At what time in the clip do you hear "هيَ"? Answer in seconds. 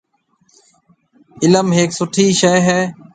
2.67-2.79